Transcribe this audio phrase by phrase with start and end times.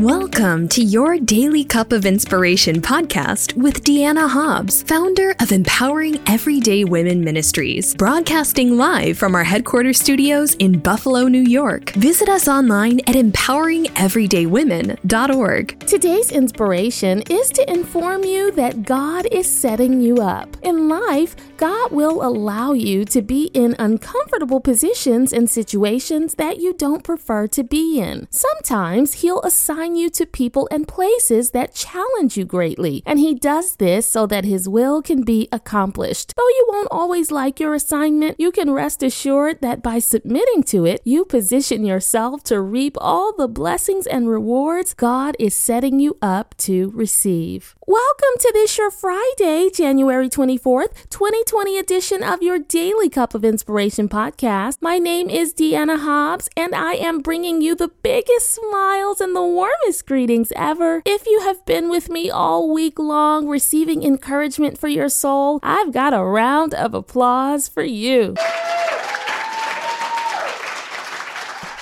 [0.00, 6.82] Welcome to your Daily Cup of Inspiration podcast with Deanna Hobbs, founder of Empowering Everyday
[6.82, 11.90] Women Ministries, broadcasting live from our headquarters studios in Buffalo, New York.
[11.90, 15.86] Visit us online at empoweringeverydaywomen.org.
[15.86, 20.56] Today's inspiration is to inform you that God is setting you up.
[20.64, 26.74] In life, God will allow you to be in uncomfortable positions and situations that you
[26.74, 28.26] don't prefer to be in.
[28.32, 33.76] Sometimes He'll assign you to people and places that challenge you greatly, and He does
[33.76, 36.32] this so that His will can be accomplished.
[36.34, 40.86] Though you won't always like your assignment, you can rest assured that by submitting to
[40.86, 46.16] it, you position yourself to reap all the blessings and rewards God is setting you
[46.22, 47.74] up to receive.
[47.86, 54.08] Welcome to this your Friday, January 24th, 2020 edition of your Daily Cup of Inspiration
[54.08, 54.78] podcast.
[54.80, 59.44] My name is Deanna Hobbs, and I am bringing you the biggest smiles and the
[59.44, 59.73] warmest
[60.06, 61.02] greetings ever.
[61.04, 65.92] If you have been with me all week long receiving encouragement for your soul, I've
[65.92, 68.34] got a round of applause for you.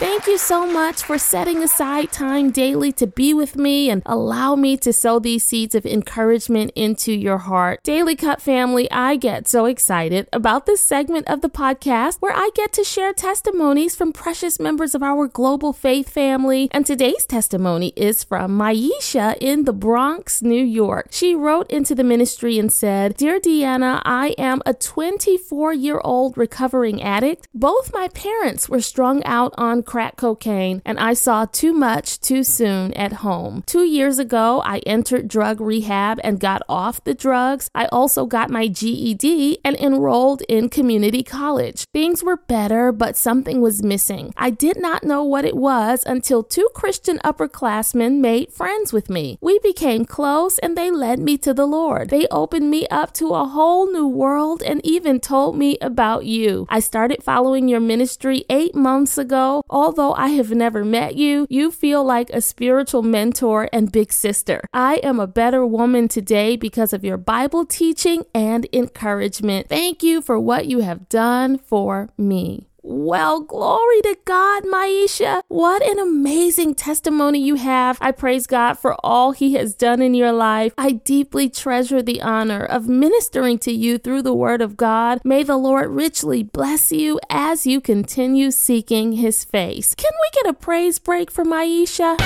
[0.00, 4.56] Thank you so much for setting aside time daily to be with me and allow
[4.56, 7.82] me to sow these seeds of encouragement into your heart.
[7.82, 12.48] Daily Cup family, I get so excited about this segment of the podcast where I
[12.54, 16.70] get to share testimonies from precious members of our global faith family.
[16.72, 21.08] And today's testimony is from Maisha in the Bronx, New York.
[21.10, 26.38] She wrote into the ministry and said, Dear Deanna, I am a 24 year old
[26.38, 27.48] recovering addict.
[27.52, 32.44] Both my parents were strung out on crack cocaine, and I saw too much too
[32.44, 33.64] soon at home.
[33.66, 37.68] Two years ago, I entered drug rehab and got off the drugs.
[37.74, 41.86] I also got my GED and enrolled in community college.
[41.92, 44.32] Things were better, but something was missing.
[44.36, 49.38] I did not know what it was until two Christian upperclassmen made friends with me.
[49.40, 52.10] We became close and they led me to the Lord.
[52.10, 56.66] They opened me up to a whole new world and even told me about you.
[56.68, 59.64] I started following your ministry eight months ago.
[59.80, 64.60] Although I have never met you, you feel like a spiritual mentor and big sister.
[64.74, 69.70] I am a better woman today because of your Bible teaching and encouragement.
[69.70, 72.69] Thank you for what you have done for me.
[72.82, 75.42] Well, glory to God, Maisha.
[75.48, 77.98] What an amazing testimony you have.
[78.00, 80.72] I praise God for all He has done in your life.
[80.78, 85.20] I deeply treasure the honor of ministering to you through the Word of God.
[85.24, 89.94] May the Lord richly bless you as you continue seeking His face.
[89.94, 92.16] Can we get a praise break for Maisha?